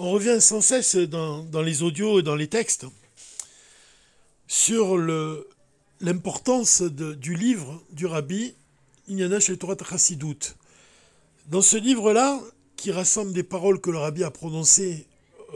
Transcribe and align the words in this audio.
On 0.00 0.12
revient 0.12 0.40
sans 0.40 0.60
cesse 0.60 0.94
dans, 0.94 1.44
les 1.60 1.82
audios 1.82 2.20
et 2.20 2.22
dans 2.22 2.36
les 2.36 2.46
textes 2.46 2.86
sur 4.46 4.96
l'importance 6.00 6.82
du 6.82 7.34
livre 7.34 7.82
du 7.90 8.06
rabbi 8.06 8.54
Inyana 9.08 9.40
Torah 9.40 9.74
Chassidout. 9.84 10.54
Dans 11.48 11.62
ce 11.62 11.76
livre-là, 11.76 12.40
qui 12.76 12.92
rassemble 12.92 13.32
des 13.32 13.42
paroles 13.42 13.80
que 13.80 13.90
le 13.90 13.98
rabbi 13.98 14.22
a 14.22 14.30
prononcées 14.30 15.08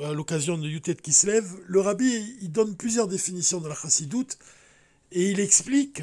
à 0.02 0.12
l'occasion 0.12 0.58
de 0.58 0.68
Yutet 0.68 0.96
qui 0.96 1.12
se 1.12 1.28
le 1.68 1.80
rabbi 1.80 2.36
il 2.42 2.50
donne 2.50 2.74
plusieurs 2.74 3.06
définitions 3.06 3.60
de 3.60 3.68
la 3.68 3.76
chassidoute 3.76 4.38
et 5.12 5.30
il 5.30 5.38
explique 5.38 6.02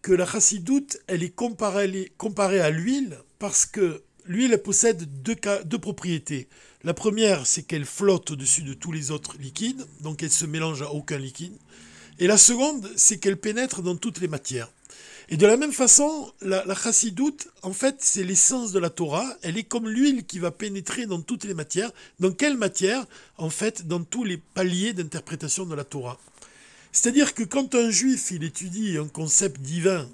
que 0.00 0.12
la 0.12 0.24
chassidoute, 0.24 0.96
elle 1.06 1.22
est 1.22 1.34
comparée, 1.34 2.12
comparée 2.16 2.60
à 2.60 2.70
l'huile 2.70 3.18
parce 3.38 3.66
que 3.66 4.02
l'huile 4.24 4.58
possède 4.58 5.22
deux, 5.22 5.78
propriétés. 5.78 6.48
La 6.82 6.94
première, 6.94 7.46
c'est 7.46 7.62
qu'elle 7.62 7.84
flotte 7.84 8.32
au-dessus 8.32 8.62
de 8.62 8.74
tous 8.74 8.92
les 8.92 9.10
autres 9.10 9.36
liquides, 9.38 9.86
donc 10.00 10.22
elle 10.22 10.30
se 10.30 10.46
mélange 10.46 10.82
à 10.82 10.90
aucun 10.92 11.18
liquide. 11.18 11.56
Et 12.18 12.26
la 12.26 12.38
seconde, 12.38 12.88
c'est 12.96 13.18
qu'elle 13.18 13.38
pénètre 13.38 13.82
dans 13.82 13.96
toutes 13.96 14.20
les 14.20 14.28
matières. 14.28 14.70
Et 15.30 15.36
de 15.36 15.46
la 15.46 15.56
même 15.56 15.72
façon, 15.72 16.30
la, 16.42 16.64
la 16.66 16.74
chassidoute, 16.74 17.48
en 17.62 17.72
fait, 17.72 17.96
c'est 18.00 18.24
l'essence 18.24 18.72
de 18.72 18.78
la 18.78 18.90
Torah. 18.90 19.34
Elle 19.42 19.56
est 19.56 19.64
comme 19.64 19.88
l'huile 19.88 20.24
qui 20.26 20.38
va 20.38 20.50
pénétrer 20.50 21.06
dans 21.06 21.22
toutes 21.22 21.44
les 21.44 21.54
matières. 21.54 21.90
Dans 22.20 22.30
quelle 22.30 22.58
matière? 22.58 23.06
En 23.38 23.48
fait, 23.48 23.88
dans 23.88 24.04
tous 24.04 24.24
les 24.24 24.36
paliers 24.36 24.92
d'interprétation 24.92 25.64
de 25.64 25.74
la 25.74 25.84
Torah. 25.84 26.20
C'est-à-dire 26.92 27.34
que 27.34 27.42
quand 27.42 27.74
un 27.74 27.90
juif, 27.90 28.30
il 28.30 28.44
étudie 28.44 28.98
un 28.98 29.08
concept 29.08 29.60
divin 29.60 30.08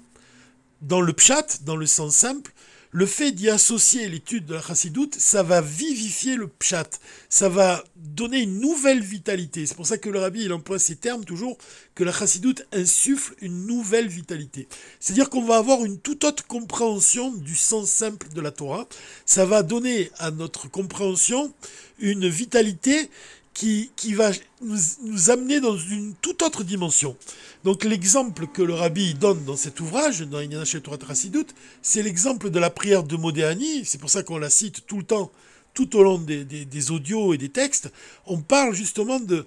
dans 0.81 1.01
le 1.01 1.13
pshat, 1.13 1.59
dans 1.63 1.75
le 1.75 1.85
sens 1.85 2.15
simple, 2.15 2.53
le 2.91 3.05
fait 3.05 3.31
d'y 3.31 3.49
associer 3.49 4.07
l'étude 4.09 4.45
de 4.45 4.53
la 4.53 4.61
chassidoute, 4.61 5.15
ça 5.15 5.43
va 5.43 5.61
vivifier 5.61 6.35
le 6.35 6.47
pshat, 6.47 6.89
ça 7.29 7.47
va 7.47 7.83
donner 7.95 8.41
une 8.41 8.59
nouvelle 8.59 9.01
vitalité. 9.01 9.65
C'est 9.65 9.75
pour 9.75 9.87
ça 9.87 9.97
que 9.97 10.09
le 10.09 10.19
rabbi, 10.19 10.43
il 10.43 10.51
emploie 10.51 10.77
ces 10.77 10.97
termes 10.97 11.23
toujours, 11.23 11.57
que 11.95 12.03
la 12.03 12.11
chassidoute 12.11 12.67
insuffle 12.73 13.33
une 13.39 13.65
nouvelle 13.65 14.07
vitalité. 14.07 14.67
C'est-à-dire 14.99 15.29
qu'on 15.29 15.43
va 15.45 15.55
avoir 15.55 15.85
une 15.85 15.99
toute 15.99 16.25
autre 16.25 16.45
compréhension 16.45 17.31
du 17.31 17.55
sens 17.55 17.89
simple 17.89 18.27
de 18.33 18.41
la 18.41 18.51
Torah. 18.51 18.87
Ça 19.25 19.45
va 19.45 19.63
donner 19.63 20.11
à 20.19 20.31
notre 20.31 20.69
compréhension 20.69 21.53
une 21.99 22.27
vitalité 22.27 23.09
qui, 23.53 23.91
qui 23.95 24.13
va 24.13 24.31
nous, 24.61 24.77
nous, 25.03 25.29
amener 25.29 25.59
dans 25.59 25.77
une 25.77 26.13
toute 26.21 26.41
autre 26.41 26.63
dimension. 26.63 27.15
Donc 27.63 27.83
l'exemple 27.83 28.47
que 28.47 28.61
le 28.61 28.73
rabbi 28.73 29.13
donne 29.13 29.43
dans 29.45 29.57
cet 29.57 29.79
ouvrage, 29.79 30.21
dans 30.21 30.39
Inyana 30.39 30.65
Torah 30.65 30.97
Trasidut, 30.97 31.47
c'est 31.81 32.01
l'exemple 32.01 32.49
de 32.49 32.59
la 32.59 32.69
prière 32.69 33.03
de 33.03 33.15
Modéani, 33.15 33.85
c'est 33.85 33.99
pour 33.99 34.09
ça 34.09 34.23
qu'on 34.23 34.37
la 34.37 34.49
cite 34.49 34.87
tout 34.87 34.97
le 34.97 35.03
temps, 35.03 35.31
tout 35.73 35.95
au 35.95 36.03
long 36.03 36.17
des, 36.17 36.43
des, 36.43 36.91
audios 36.91 37.33
et 37.33 37.37
des 37.37 37.49
textes, 37.49 37.91
on 38.25 38.41
parle 38.41 38.73
justement 38.73 39.19
de 39.19 39.45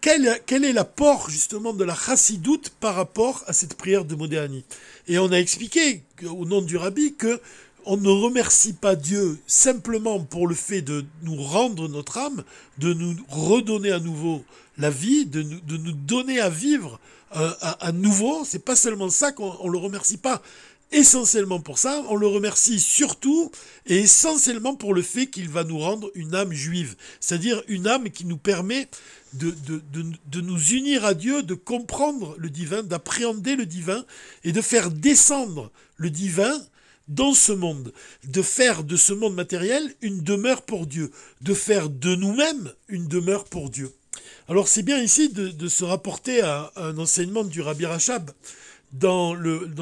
quel, 0.00 0.40
quel 0.46 0.64
est 0.64 0.72
l'apport 0.72 1.28
justement 1.30 1.72
de 1.72 1.84
la 1.84 1.94
chassidoute 1.94 2.70
par 2.80 2.94
rapport 2.94 3.42
à 3.46 3.52
cette 3.52 3.74
prière 3.74 4.04
de 4.04 4.14
Modéani. 4.14 4.64
Et 5.08 5.18
on 5.18 5.32
a 5.32 5.38
expliqué 5.38 6.02
au 6.24 6.44
nom 6.44 6.62
du 6.62 6.76
rabbi 6.76 7.14
que 7.14 7.40
on 7.86 7.96
ne 7.96 8.08
remercie 8.08 8.72
pas 8.72 8.96
Dieu 8.96 9.38
simplement 9.46 10.20
pour 10.20 10.48
le 10.48 10.54
fait 10.54 10.82
de 10.82 11.06
nous 11.22 11.40
rendre 11.40 11.88
notre 11.88 12.18
âme, 12.18 12.42
de 12.78 12.92
nous 12.92 13.16
redonner 13.28 13.92
à 13.92 14.00
nouveau 14.00 14.44
la 14.76 14.90
vie, 14.90 15.24
de 15.24 15.42
nous, 15.42 15.92
donner 15.92 16.40
à 16.40 16.50
vivre 16.50 16.98
euh, 17.36 17.50
à, 17.60 17.92
nouveau. 17.92 18.44
C'est 18.44 18.64
pas 18.64 18.76
seulement 18.76 19.08
ça 19.08 19.32
qu'on 19.32 19.68
le 19.68 19.78
remercie 19.78 20.18
pas 20.18 20.42
essentiellement 20.92 21.58
pour 21.58 21.78
ça, 21.78 22.04
on 22.08 22.16
le 22.16 22.28
remercie 22.28 22.78
surtout 22.78 23.50
et 23.86 23.98
essentiellement 23.98 24.76
pour 24.76 24.94
le 24.94 25.02
fait 25.02 25.26
qu'il 25.26 25.48
va 25.48 25.64
nous 25.64 25.78
rendre 25.78 26.12
une 26.14 26.34
âme 26.34 26.52
juive, 26.52 26.94
c'est-à-dire 27.18 27.60
une 27.66 27.88
âme 27.88 28.08
qui 28.10 28.24
nous 28.24 28.36
permet 28.36 28.88
de, 29.32 30.40
nous 30.40 30.68
unir 30.68 31.04
à 31.04 31.14
Dieu, 31.14 31.42
de 31.42 31.54
comprendre 31.54 32.36
le 32.38 32.50
divin, 32.50 32.84
d'appréhender 32.84 33.56
le 33.56 33.66
divin 33.66 34.04
et 34.44 34.52
de 34.52 34.60
faire 34.60 34.92
descendre 34.92 35.72
le 35.96 36.08
divin 36.08 36.56
dans 37.08 37.34
ce 37.34 37.52
monde, 37.52 37.92
de 38.24 38.42
faire 38.42 38.84
de 38.84 38.96
ce 38.96 39.12
monde 39.12 39.34
matériel 39.34 39.94
une 40.00 40.22
demeure 40.22 40.62
pour 40.62 40.86
Dieu, 40.86 41.10
de 41.40 41.54
faire 41.54 41.88
de 41.88 42.14
nous-mêmes 42.14 42.72
une 42.88 43.06
demeure 43.06 43.44
pour 43.44 43.70
Dieu. 43.70 43.92
Alors 44.48 44.68
c'est 44.68 44.82
bien 44.82 45.00
ici 45.00 45.28
de, 45.28 45.68
se 45.68 45.84
rapporter 45.84 46.40
à, 46.40 46.72
un 46.76 46.98
enseignement 46.98 47.44
du 47.44 47.60
Rabbi 47.60 47.86
Rachab 47.86 48.30
dans, 48.92 49.36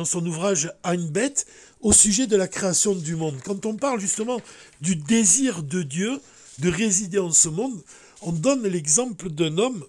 son 0.04 0.24
ouvrage 0.26 0.72
Ein 0.82 1.10
Bet 1.10 1.34
au 1.80 1.92
sujet 1.92 2.26
de 2.26 2.36
la 2.36 2.48
création 2.48 2.94
du 2.94 3.14
monde. 3.14 3.36
Quand 3.44 3.66
on 3.66 3.76
parle 3.76 4.00
justement 4.00 4.40
du 4.80 4.96
désir 4.96 5.62
de 5.62 5.82
Dieu 5.82 6.20
de 6.58 6.70
résider 6.70 7.18
en 7.18 7.32
ce 7.32 7.48
monde, 7.48 7.82
on 8.22 8.32
donne 8.32 8.62
l'exemple 8.66 9.28
d'un 9.28 9.58
homme 9.58 9.84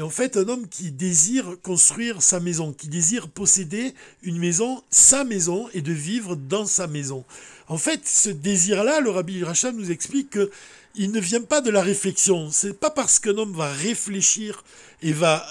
et 0.00 0.02
en 0.02 0.08
fait, 0.08 0.38
un 0.38 0.48
homme 0.48 0.66
qui 0.66 0.92
désire 0.92 1.58
construire 1.62 2.22
sa 2.22 2.40
maison, 2.40 2.72
qui 2.72 2.88
désire 2.88 3.28
posséder 3.28 3.92
une 4.22 4.38
maison, 4.38 4.82
sa 4.88 5.24
maison, 5.24 5.68
et 5.74 5.82
de 5.82 5.92
vivre 5.92 6.36
dans 6.36 6.64
sa 6.64 6.86
maison. 6.86 7.22
En 7.68 7.76
fait, 7.76 8.08
ce 8.08 8.30
désir-là, 8.30 9.00
le 9.00 9.10
rabbi 9.10 9.44
Rachab 9.44 9.76
nous 9.76 9.90
explique 9.90 10.30
que 10.30 10.50
il 10.94 11.12
ne 11.12 11.20
vient 11.20 11.42
pas 11.42 11.60
de 11.60 11.68
la 11.68 11.82
réflexion. 11.82 12.48
C'est 12.50 12.80
pas 12.80 12.88
parce 12.88 13.18
qu'un 13.18 13.36
homme 13.36 13.52
va 13.52 13.70
réfléchir 13.70 14.64
et 15.02 15.12
va 15.12 15.46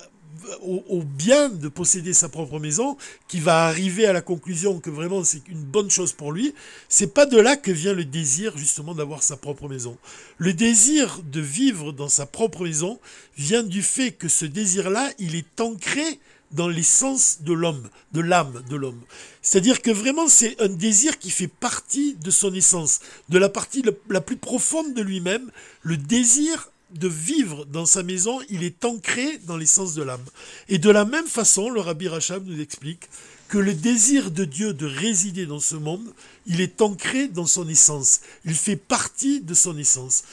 au, 0.62 1.04
bien 1.04 1.50
de 1.50 1.68
posséder 1.68 2.14
sa 2.14 2.30
propre 2.30 2.60
maison, 2.60 2.98
qui 3.28 3.40
va 3.40 3.66
arriver 3.66 4.06
à 4.06 4.14
la 4.14 4.22
conclusion 4.22 4.80
que 4.80 4.90
vraiment 4.90 5.24
c'est 5.24 5.48
une 5.48 5.64
bonne 5.64 5.90
chose 5.90 6.14
pour 6.14 6.32
lui, 6.32 6.54
c'est 6.88 7.14
pas 7.14 7.26
de 7.26 7.40
là 7.40 7.56
que 7.56 7.72
vient 7.72 7.94
le 7.94 8.06
désir 8.06 8.58
justement 8.58 8.94
d'avoir 8.94 9.24
sa 9.24 9.38
propre 9.38 9.68
maison. 9.68 9.98
Le 10.38 10.54
désir 10.54 11.22
de 11.24 11.42
vivre 11.42 11.92
dans 11.92 12.10
sa 12.10 12.26
propre 12.26 12.64
maison 12.64 13.00
vient 13.38 13.64
du 13.64 13.82
fait 13.82 14.12
que 14.12 14.28
ce 14.28 14.46
désir-là, 14.46 15.10
il 15.20 15.36
est 15.36 15.62
ancré 15.62 16.20
dans 16.52 16.68
l'essence 16.68 17.42
de 17.42 17.54
l'homme, 17.54 17.90
de 18.12 18.22
l'âme 18.22 18.64
de 18.70 18.76
l'homme. 18.76 19.02
C'est-à-dire 19.42 19.82
que 19.82 19.92
vraiment 19.92 20.28
c'est 20.28 20.60
un 20.62 20.70
désir 20.70 21.20
qui 21.20 21.30
fait 21.30 21.48
partie 21.48 22.16
de 22.16 22.32
son 22.32 22.54
essence, 22.54 23.02
de 23.30 23.38
la 23.38 23.50
partie 23.50 23.84
la 24.10 24.22
plus 24.22 24.38
profonde 24.38 24.94
de 24.94 25.02
lui-même, 25.02 25.52
le 25.84 25.98
désir 25.98 26.72
de 26.92 27.08
vivre 27.08 27.66
dans 27.66 27.86
sa 27.86 28.04
maison, 28.04 28.40
il 28.50 28.64
est 28.64 28.86
ancré 28.86 29.38
dans 29.46 29.58
l'essence 29.58 29.94
de 29.94 30.04
l'âme. 30.04 30.24
Et 30.68 30.78
de 30.78 30.90
la 30.90 31.06
même 31.06 31.28
façon, 31.28 31.70
le 31.70 31.82
Rabbi 31.82 32.08
Rachab 32.08 32.46
nous 32.48 32.60
explique 32.60 33.10
que 33.50 33.58
le 33.58 33.74
désir 33.74 34.30
de 34.30 34.46
Dieu 34.46 34.74
de 34.74 34.86
résider 34.86 35.48
dans 35.48 35.60
ce 35.60 35.76
monde, 35.76 36.14
il 36.46 36.62
est 36.62 36.82
ancré 36.82 37.28
dans 37.28 37.48
son 37.48 37.68
essence. 37.68 38.22
Il 38.46 38.54
fait 38.54 38.76
partie 38.76 39.42
de 39.42 39.56
son 39.56 39.76
essence. 39.78 40.24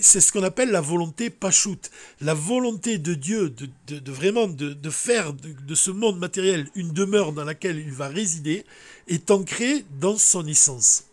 C'est 0.00 0.20
ce 0.20 0.32
qu'on 0.32 0.44
appelle 0.44 0.70
la 0.70 0.80
volonté 0.80 1.28
pachoute. 1.28 1.90
La 2.20 2.34
volonté 2.34 2.98
de 2.98 3.14
Dieu 3.14 3.50
de, 3.50 4.12
vraiment 4.12 4.46
de, 4.46 4.90
faire 4.90 5.32
de 5.32 5.74
ce 5.74 5.90
monde 5.90 6.18
matériel 6.18 6.68
une 6.76 6.92
demeure 6.92 7.32
dans 7.32 7.44
laquelle 7.44 7.78
il 7.78 7.92
va 7.92 8.06
résider 8.06 8.64
est 9.08 9.32
ancrée 9.32 9.84
dans 10.00 10.16
son 10.16 10.46
essence. 10.46 11.04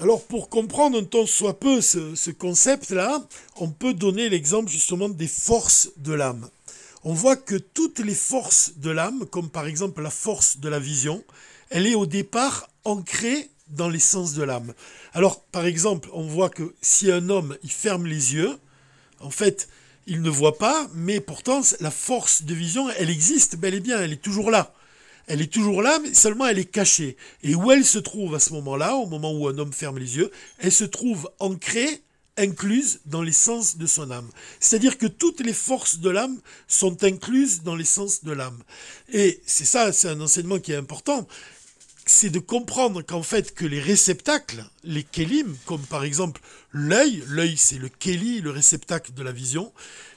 Alors 0.00 0.24
pour 0.24 0.48
comprendre 0.48 0.98
un 0.98 1.04
tant 1.04 1.26
soit 1.26 1.60
peu 1.60 1.80
ce, 1.82 2.30
concept-là, 2.30 3.22
on 3.56 3.68
peut 3.68 3.92
donner 3.92 4.28
l'exemple 4.30 4.70
justement 4.70 5.08
des 5.08 5.28
forces 5.28 5.90
de 5.98 6.14
l'âme. 6.14 6.48
On 7.04 7.12
voit 7.12 7.36
que 7.36 7.56
toutes 7.56 7.98
les 7.98 8.14
forces 8.14 8.72
de 8.76 8.90
l'âme, 8.90 9.26
comme 9.26 9.50
par 9.50 9.66
exemple 9.66 10.02
la 10.02 10.10
force 10.10 10.58
de 10.58 10.68
la 10.68 10.78
vision, 10.78 11.22
elle 11.68 11.86
est 11.86 11.94
au 11.94 12.06
départ 12.06 12.70
ancrée 12.84 13.50
dans 13.68 13.88
l'essence 13.88 14.32
de 14.32 14.42
l'âme. 14.42 14.72
Alors 15.12 15.42
par 15.42 15.66
exemple, 15.66 16.08
on 16.14 16.22
voit 16.22 16.50
que 16.50 16.74
si 16.80 17.10
un 17.10 17.28
homme 17.28 17.56
il 17.62 17.70
ferme 17.70 18.06
les 18.06 18.34
yeux, 18.34 18.58
en 19.20 19.30
fait, 19.30 19.68
il 20.06 20.22
ne 20.22 20.30
voit 20.30 20.58
pas, 20.58 20.88
mais 20.94 21.20
pourtant 21.20 21.60
la 21.80 21.90
force 21.90 22.44
de 22.44 22.54
vision, 22.54 22.88
elle 22.96 23.10
existe 23.10 23.56
bel 23.56 23.74
et 23.74 23.80
bien, 23.80 24.00
elle 24.00 24.12
est 24.12 24.22
toujours 24.22 24.50
là. 24.50 24.72
Elle 25.32 25.40
est 25.40 25.50
toujours 25.50 25.80
là, 25.80 25.98
mais 26.02 26.12
seulement 26.12 26.46
elle 26.46 26.58
est 26.58 26.70
cachée. 26.70 27.16
Et 27.42 27.54
où 27.54 27.72
elle 27.72 27.86
se 27.86 27.98
trouve 27.98 28.34
à 28.34 28.38
ce 28.38 28.52
moment-là, 28.52 28.96
au 28.96 29.06
moment 29.06 29.32
où 29.32 29.48
un 29.48 29.56
homme 29.56 29.72
ferme 29.72 29.96
les 29.96 30.18
yeux, 30.18 30.30
elle 30.58 30.70
se 30.70 30.84
trouve 30.84 31.30
ancrée, 31.38 32.02
incluse 32.36 33.00
dans 33.06 33.22
l'essence 33.22 33.78
de 33.78 33.86
son 33.86 34.10
âme. 34.10 34.28
C'est-à-dire 34.60 34.98
que 34.98 35.06
toutes 35.06 35.40
les 35.40 35.54
forces 35.54 36.00
de 36.00 36.10
l'âme 36.10 36.38
sont 36.68 37.02
incluses 37.02 37.62
dans 37.62 37.74
l'essence 37.74 38.24
de 38.24 38.32
l'âme. 38.32 38.62
Et 39.10 39.40
c'est 39.46 39.64
ça, 39.64 39.90
c'est 39.94 40.10
un 40.10 40.20
enseignement 40.20 40.58
qui 40.58 40.72
est 40.72 40.76
important 40.76 41.26
c'est 42.04 42.30
de 42.30 42.40
comprendre 42.40 43.00
qu'en 43.00 43.22
fait 43.22 43.54
que 43.54 43.64
les 43.64 43.80
réceptacles, 43.80 44.66
les 44.82 45.04
kélim, 45.04 45.56
comme 45.66 45.80
par 45.86 46.02
exemple 46.02 46.42
l'œil, 46.72 47.22
l'œil 47.28 47.56
c'est 47.56 47.78
le 47.78 47.88
kéli, 47.88 48.40
le 48.40 48.50
réceptacle 48.50 49.14
de 49.14 49.22
la 49.22 49.30
vision, 49.30 49.72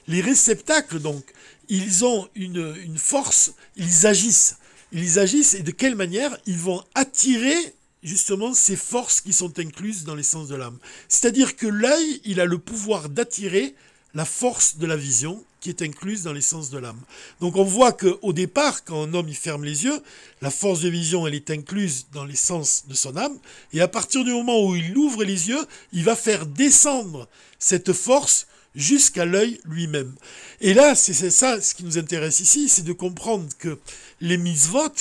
les 0.08 0.20
réceptacles 0.20 0.98
donc, 0.98 1.24
ils 1.68 2.04
ont 2.04 2.28
une, 2.34 2.74
une 2.84 2.98
force, 2.98 3.52
ils 3.76 4.04
agissent 4.04 4.56
ils 4.92 5.18
agissent 5.18 5.54
et 5.54 5.62
de 5.62 5.70
quelle 5.70 5.96
manière 5.96 6.36
ils 6.46 6.58
vont 6.58 6.82
attirer 6.94 7.74
justement 8.02 8.54
ces 8.54 8.76
forces 8.76 9.20
qui 9.20 9.32
sont 9.32 9.58
incluses 9.58 10.04
dans 10.04 10.14
l'essence 10.14 10.48
de 10.48 10.54
l'âme. 10.54 10.78
C'est-à-dire 11.08 11.56
que 11.56 11.66
l'œil, 11.66 12.20
il 12.24 12.40
a 12.40 12.44
le 12.44 12.58
pouvoir 12.58 13.08
d'attirer 13.08 13.74
la 14.14 14.24
force 14.24 14.78
de 14.78 14.86
la 14.86 14.96
vision 14.96 15.44
qui 15.60 15.68
est 15.70 15.82
incluse 15.82 16.22
dans 16.22 16.32
l'essence 16.32 16.70
de 16.70 16.78
l'âme. 16.78 17.00
Donc 17.40 17.56
on 17.56 17.64
voit 17.64 17.92
qu'au 17.92 18.32
départ, 18.32 18.84
quand 18.84 19.02
un 19.02 19.14
homme 19.14 19.28
il 19.28 19.34
ferme 19.34 19.64
les 19.64 19.84
yeux, 19.84 20.00
la 20.40 20.50
force 20.50 20.80
de 20.80 20.88
vision 20.88 21.26
elle 21.26 21.34
est 21.34 21.50
incluse 21.50 22.06
dans 22.12 22.24
l'essence 22.24 22.84
de 22.86 22.94
son 22.94 23.16
âme, 23.16 23.36
et 23.72 23.80
à 23.80 23.88
partir 23.88 24.24
du 24.24 24.30
moment 24.30 24.64
où 24.64 24.76
il 24.76 24.96
ouvre 24.96 25.24
les 25.24 25.48
yeux, 25.48 25.66
il 25.92 26.04
va 26.04 26.14
faire 26.14 26.46
descendre 26.46 27.28
cette 27.58 27.92
force 27.92 28.46
jusqu'à 28.76 29.24
l'œil 29.24 29.58
lui-même. 29.64 30.14
Et 30.60 30.74
là, 30.74 30.94
c'est 30.94 31.30
ça 31.30 31.60
ce 31.60 31.74
qui 31.74 31.84
nous 31.84 31.98
intéresse 31.98 32.40
ici, 32.40 32.68
c'est 32.68 32.84
de 32.84 32.92
comprendre 32.92 33.48
que 33.58 33.78
les 34.20 34.36
mitzvot, 34.36 34.92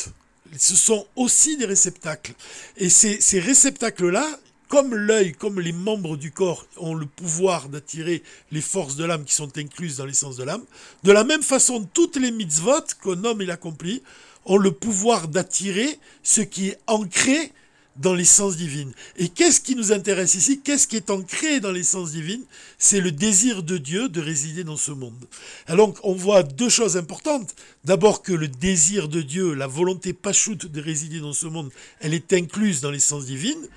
ce 0.58 0.76
sont 0.76 1.06
aussi 1.16 1.58
des 1.58 1.66
réceptacles. 1.66 2.34
Et 2.78 2.90
ces, 2.90 3.20
ces 3.20 3.40
réceptacles-là, 3.40 4.40
comme 4.70 4.96
l'œil, 4.96 5.34
comme 5.34 5.60
les 5.60 5.74
membres 5.74 6.18
du 6.18 6.32
corps 6.32 6.66
ont 6.78 6.96
le 6.96 7.06
pouvoir 7.06 7.70
d'attirer 7.70 8.24
les 8.52 8.62
forces 8.62 8.96
de 8.96 9.04
l'âme 9.06 9.26
qui 9.26 9.36
sont 9.36 9.56
incluses 9.58 9.98
dans 9.98 10.06
l'essence 10.06 10.38
de 10.38 10.44
l'âme, 10.44 10.64
de 11.04 11.12
la 11.12 11.24
même 11.24 11.44
façon, 11.44 11.88
toutes 11.94 12.16
les 12.16 12.32
mitzvot 12.32 12.82
qu'un 13.04 13.24
homme 13.26 13.42
il 13.42 13.52
accomplit 13.52 14.02
ont 14.46 14.58
le 14.58 14.72
pouvoir 14.72 15.28
d'attirer 15.28 16.00
ce 16.24 16.42
qui 16.42 16.70
est 16.70 16.80
ancré 16.88 17.52
dans 17.96 18.14
l'essence 18.14 18.58
divine. 18.58 18.92
Et 19.18 19.30
qu'est-ce 19.30 19.62
qui 19.62 19.76
nous 19.76 19.92
intéresse 19.92 20.36
ici? 20.36 20.62
Qu'est-ce 20.62 20.88
qui 20.88 20.98
est 20.98 21.10
ancré 21.10 21.60
dans 21.60 21.72
l'essence 21.72 22.12
divine? 22.12 22.44
C'est 22.78 23.00
le 23.00 23.12
désir 23.12 23.64
de 23.64 23.78
Dieu 23.78 24.10
de 24.10 24.22
résider 24.22 24.64
dans 24.64 24.78
ce 24.78 24.92
monde. 24.92 25.26
Alors 25.68 25.94
on 26.04 26.14
voit 26.14 26.44
deux 26.44 26.70
choses 26.70 26.98
importantes. 26.98 27.56
D'abord 27.84 28.22
que 28.22 28.34
le 28.34 28.48
désir 28.48 29.08
de 29.08 29.22
Dieu, 29.22 29.54
la 29.54 29.68
volonté 29.68 30.14
pachoute 30.14 30.66
de 30.66 30.82
résider 30.82 31.20
dans 31.20 31.34
ce 31.34 31.48
monde, 31.48 31.72
elle 32.00 32.14
est 32.14 32.34
incluse 32.34 32.82
dans 32.82 32.92
l'essence 32.92 33.26
divine 33.26 33.68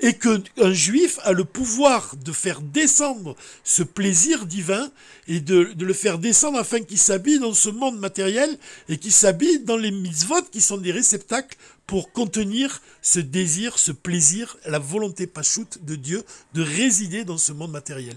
et 0.00 0.14
qu'un 0.14 0.72
juif 0.72 1.18
a 1.22 1.32
le 1.32 1.44
pouvoir 1.44 2.16
de 2.16 2.32
faire 2.32 2.60
descendre 2.60 3.36
ce 3.62 3.82
plaisir 3.82 4.46
divin 4.46 4.90
et 5.28 5.40
de, 5.40 5.72
le 5.78 5.92
faire 5.92 6.18
descendre 6.18 6.58
afin 6.58 6.80
qu'il 6.80 6.98
s'habille 6.98 7.38
dans 7.38 7.54
ce 7.54 7.70
monde 7.70 7.98
matériel 7.98 8.58
et 8.88 8.98
qu'il 8.98 9.12
s'habille 9.12 9.60
dans 9.60 9.76
les 9.76 9.92
mitzvot 9.92 10.42
qui 10.50 10.60
sont 10.60 10.78
des 10.78 10.92
réceptacles 10.92 11.56
pour 11.86 12.12
contenir 12.12 12.82
ce 13.02 13.20
désir, 13.20 13.78
ce 13.78 13.92
plaisir, 13.92 14.56
la 14.66 14.78
volonté 14.78 15.26
pachoute 15.26 15.84
de 15.84 15.94
Dieu 15.94 16.24
de 16.54 16.62
résider 16.62 17.24
dans 17.24 17.38
ce 17.38 17.52
monde 17.52 17.70
matériel. 17.70 18.16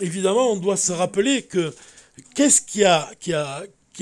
Évidemment, 0.00 0.52
on 0.52 0.56
doit 0.56 0.76
se 0.76 0.92
rappeler 0.92 1.42
que 1.42 1.74
qu'est-ce 2.34 2.60
qui 2.60 2.84
a, 2.84 3.10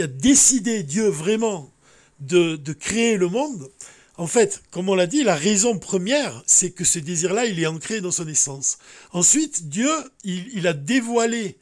décidé 0.09 0.83
Dieu 0.83 1.07
vraiment 1.09 1.71
de 2.19 2.73
créer 2.73 3.17
le 3.17 3.29
monde? 3.29 3.71
En 4.19 4.27
fait, 4.27 4.63
comme 4.71 4.89
on 4.89 4.95
l'a 4.95 5.07
dit, 5.07 5.25
la 5.25 5.35
raison 5.35 5.79
première, 5.79 6.43
c'est 6.47 6.71
que 6.71 6.85
ce 6.85 6.99
désir-là, 6.99 7.47
il 7.47 7.59
est 7.59 7.67
ancré 7.67 8.01
dans 8.01 8.11
son 8.11 8.29
essence. 8.29 8.79
Ensuite, 9.13 9.69
Dieu, 9.69 9.91
il, 10.25 10.67
a 10.67 10.75
dévoilé 10.75 11.59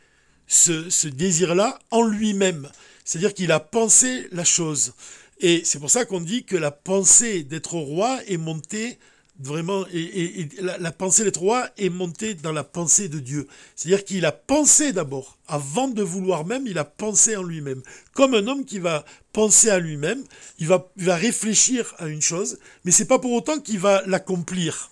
ce, 0.46 0.90
ce 0.90 1.06
désir-là 1.06 1.78
en 1.90 2.02
lui-même. 2.02 2.68
C'est-à-dire 3.04 3.34
qu'il 3.34 3.52
a 3.52 3.60
pensé 3.60 4.26
la 4.32 4.44
chose. 4.44 4.94
Et 5.38 5.62
c'est 5.64 5.78
pour 5.78 5.90
ça 5.90 6.04
qu'on 6.04 6.20
dit 6.20 6.44
que 6.44 6.56
la 6.56 6.70
pensée 6.70 7.44
d'être 7.44 7.74
roi 7.74 8.20
est 8.26 8.36
montée 8.36 8.98
vraiment, 9.42 9.84
et, 9.92 10.48
la, 10.60 10.92
pensée 10.92 11.24
des 11.24 11.32
trois 11.32 11.68
est 11.78 11.88
montée 11.88 12.34
dans 12.34 12.52
la 12.52 12.64
pensée 12.64 13.08
de 13.08 13.18
Dieu. 13.18 13.46
C'est-à-dire 13.74 14.04
qu'il 14.04 14.24
a 14.24 14.32
pensé 14.32 14.92
d'abord, 14.92 15.38
avant 15.48 15.88
de 15.88 16.02
vouloir 16.02 16.44
même, 16.46 16.66
il 16.66 16.78
a 16.78 16.84
pensé 16.84 17.36
en 17.36 17.42
lui-même. 17.42 17.82
Comme 18.12 18.34
un 18.34 18.46
homme 18.46 18.64
qui 18.64 18.78
va 18.78 19.04
penser 19.32 19.70
à 19.70 19.78
lui-même, 19.78 20.22
il 20.58 20.66
va, 20.66 20.90
va 20.96 21.16
réfléchir 21.16 21.94
à 21.98 22.06
une 22.06 22.22
chose, 22.22 22.58
mais 22.84 22.90
c'est 22.90 23.06
pas 23.06 23.18
pour 23.18 23.32
autant 23.32 23.58
qu'il 23.60 23.78
va 23.78 24.02
l'accomplir. 24.06 24.90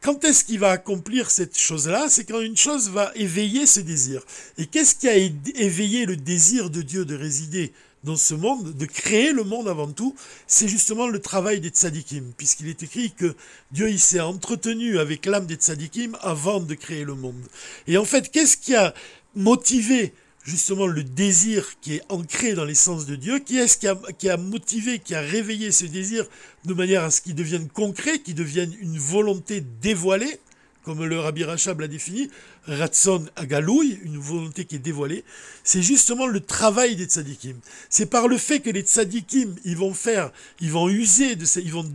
Quand 0.00 0.24
est-ce 0.24 0.44
qu'il 0.44 0.58
va 0.58 0.70
accomplir 0.70 1.30
cette 1.30 1.58
chose-là? 1.58 2.06
C'est 2.08 2.24
quand 2.24 2.40
une 2.40 2.56
chose 2.56 2.88
va 2.88 3.12
éveiller 3.16 3.66
ce 3.66 3.80
désir. 3.80 4.22
Et 4.56 4.64
qu'est-ce 4.64 4.94
qui 4.94 5.08
a 5.08 5.16
éveillé 5.16 6.06
le 6.06 6.16
désir 6.16 6.70
de 6.70 6.80
Dieu 6.80 7.04
de 7.04 7.14
résider 7.14 7.72
dans 8.04 8.16
ce 8.16 8.34
monde, 8.34 8.76
de 8.76 8.86
créer 8.86 9.32
le 9.32 9.44
monde 9.44 9.68
avant 9.68 9.90
tout, 9.90 10.14
c'est 10.46 10.68
justement 10.68 11.06
le 11.06 11.18
travail 11.18 11.60
des 11.60 11.68
tzadikim, 11.68 12.32
puisqu'il 12.36 12.68
est 12.68 12.82
écrit 12.82 13.12
que 13.12 13.34
Dieu 13.72 13.96
s'est 13.98 14.20
entretenu 14.20 14.98
avec 14.98 15.26
l'âme 15.26 15.46
des 15.46 15.56
tzadikim 15.56 16.16
avant 16.22 16.60
de 16.60 16.74
créer 16.74 17.04
le 17.04 17.14
monde. 17.14 17.44
Et 17.86 17.98
en 17.98 18.04
fait, 18.04 18.30
qu'est-ce 18.30 18.56
qui 18.56 18.74
a 18.74 18.94
motivé 19.34 20.14
justement 20.42 20.86
le 20.86 21.04
désir 21.04 21.78
qui 21.80 21.96
est 21.96 22.02
ancré 22.08 22.54
dans 22.54 22.64
l'essence 22.64 23.04
de 23.04 23.16
Dieu 23.16 23.38
Qui 23.38 23.58
est-ce 23.58 23.76
qui 23.76 23.86
a, 23.86 23.98
qui 24.18 24.30
a 24.30 24.38
motivé, 24.38 24.98
qui 24.98 25.14
a 25.14 25.20
réveillé 25.20 25.70
ce 25.70 25.84
désir 25.84 26.26
de 26.64 26.72
manière 26.72 27.04
à 27.04 27.10
ce 27.10 27.20
qu'il 27.20 27.34
devienne 27.34 27.68
concret, 27.68 28.20
qu'il 28.20 28.34
devienne 28.34 28.74
une 28.80 28.98
volonté 28.98 29.62
dévoilée 29.82 30.40
comme 30.82 31.04
le 31.04 31.18
Rabbi 31.18 31.44
Rachab 31.44 31.80
l'a 31.80 31.88
défini, 31.88 32.30
Ratson 32.66 33.24
Agaloui, 33.36 33.98
une 34.02 34.18
volonté 34.18 34.64
qui 34.64 34.76
est 34.76 34.80
dévoilée, 34.80 35.24
c'est 35.64 35.82
justement 35.82 36.26
le 36.26 36.40
travail 36.40 36.96
des 36.96 37.04
tzadikim. 37.04 37.56
C'est 37.88 38.06
par 38.06 38.28
le 38.28 38.38
fait 38.38 38.60
que 38.60 38.70
les 38.70 38.82
tzadikim, 38.82 39.54
ils 39.64 39.76
vont 39.76 39.92
faire, 39.92 40.32
ils 40.60 40.70
vont 40.70 40.88
user 40.88 41.36
de 41.36 41.44
ça, 41.44 41.60
ils 41.60 41.72
vont 41.72 41.86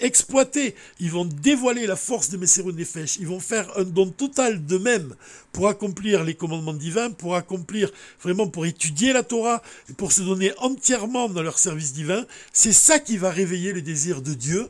exploiter, 0.00 0.74
ils 1.00 1.10
vont 1.10 1.24
dévoiler 1.24 1.86
la 1.86 1.96
force 1.96 2.30
de 2.30 2.36
Messerun 2.36 2.72
Nefesh, 2.72 3.16
ils 3.16 3.26
vont 3.26 3.40
faire 3.40 3.70
un 3.78 3.84
don 3.84 4.10
total 4.10 4.64
d'eux-mêmes 4.64 5.14
pour 5.52 5.68
accomplir 5.68 6.24
les 6.24 6.34
commandements 6.34 6.74
divins, 6.74 7.10
pour 7.10 7.34
accomplir, 7.34 7.90
vraiment 8.22 8.48
pour 8.48 8.66
étudier 8.66 9.12
la 9.12 9.22
Torah, 9.22 9.62
pour 9.96 10.12
se 10.12 10.22
donner 10.22 10.52
entièrement 10.58 11.28
dans 11.28 11.42
leur 11.42 11.58
service 11.58 11.92
divin. 11.92 12.26
C'est 12.52 12.72
ça 12.72 12.98
qui 12.98 13.16
va 13.16 13.30
réveiller 13.30 13.72
le 13.72 13.82
désir 13.82 14.22
de 14.22 14.34
Dieu 14.34 14.68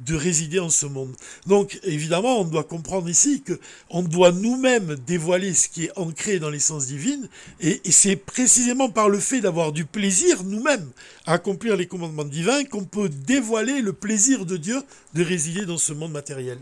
de 0.00 0.14
résider 0.14 0.58
en 0.58 0.68
ce 0.68 0.86
monde. 0.86 1.14
Donc 1.46 1.78
évidemment, 1.82 2.40
on 2.40 2.44
doit 2.44 2.64
comprendre 2.64 3.08
ici 3.08 3.42
que 3.42 3.58
on 3.88 4.02
doit 4.02 4.32
nous-mêmes 4.32 4.96
dévoiler 5.06 5.54
ce 5.54 5.68
qui 5.68 5.84
est 5.84 5.98
ancré 5.98 6.38
dans 6.38 6.50
l'essence 6.50 6.86
divine, 6.86 7.28
et, 7.60 7.80
c'est 7.90 8.16
précisément 8.16 8.90
par 8.90 9.08
le 9.08 9.18
fait 9.18 9.40
d'avoir 9.40 9.72
du 9.72 9.84
plaisir 9.84 10.44
nous-mêmes 10.44 10.90
à 11.24 11.34
accomplir 11.34 11.76
les 11.76 11.86
commandements 11.86 12.24
divins 12.24 12.64
qu'on 12.64 12.84
peut 12.84 13.08
dévoiler 13.08 13.80
le 13.80 13.92
plaisir 13.92 14.44
de 14.44 14.56
Dieu 14.56 14.82
de 15.14 15.24
résider 15.24 15.64
dans 15.64 15.78
ce 15.78 15.92
monde 15.92 16.12
matériel. 16.12 16.58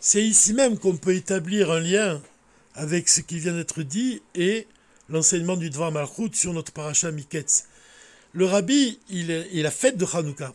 C'est 0.00 0.24
ici 0.24 0.54
même 0.54 0.78
qu'on 0.78 0.96
peut 0.96 1.14
établir 1.14 1.70
un 1.70 1.80
lien 1.80 2.20
avec 2.74 3.08
ce 3.08 3.20
qui 3.20 3.38
vient 3.38 3.52
d'être 3.52 3.82
dit 3.82 4.22
et 4.34 4.66
l'enseignement 5.08 5.56
du 5.56 5.70
Dvar 5.70 5.92
Malchut 5.92 6.34
sur 6.34 6.52
notre 6.52 6.72
paracha 6.72 7.10
Miketz. 7.10 7.66
Le 8.32 8.46
rabbi, 8.46 8.98
il 9.08 9.30
est, 9.30 9.62
la 9.62 9.70
fête 9.70 9.96
de 9.96 10.06
Hanouka. 10.12 10.54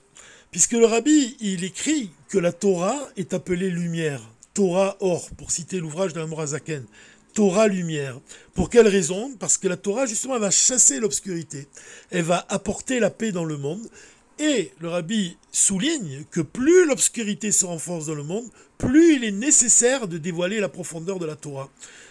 Puisque 0.52 0.74
le 0.74 0.86
rabbi, 0.86 1.36
il 1.40 1.64
écrit 1.64 2.12
que 2.30 2.38
la 2.38 2.52
Torah 2.52 2.98
est 3.18 3.34
appelée 3.34 3.70
lumière. 3.70 4.22
Torah 4.54 4.96
or, 5.02 5.30
pour 5.38 5.52
citer 5.52 5.80
l'ouvrage 5.80 6.14
d'un 6.14 6.28
Morazaken. 6.28 6.86
Torah 7.34 7.68
lumière. 7.68 8.20
Pour 8.54 8.70
quelle 8.70 8.88
raison? 8.88 9.36
Parce 9.38 9.58
que 9.58 9.68
la 9.68 9.76
Torah, 9.76 10.06
justement, 10.06 10.40
va 10.40 10.52
chasser 10.52 11.02
l'obscurité. 11.02 11.68
Elle 12.10 12.24
va 12.24 12.46
apporter 12.48 13.00
la 13.02 13.10
paix 13.10 13.34
dans 13.34 13.44
le 13.44 13.58
monde. 13.58 13.86
Et 14.40 14.72
le 14.80 14.90
rabbi 14.90 15.38
souligne 15.52 16.26
que 16.32 16.42
plus 16.42 16.86
l'obscurité 16.88 17.52
se 17.52 17.66
renforce 17.66 18.06
dans 18.06 18.16
le 18.16 18.24
monde, 18.24 18.50
plus 18.78 19.16
il 19.16 19.24
est 19.24 19.32
nécessaire 19.32 20.08
de 20.08 20.18
dévoiler 20.18 20.60
la 20.60 20.68
profondeur 20.68 21.20
de 21.20 21.26
la 21.26 21.36
Torah. 21.36 21.70